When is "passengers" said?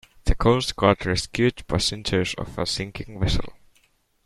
1.67-2.33